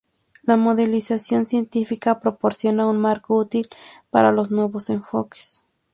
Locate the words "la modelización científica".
0.41-2.19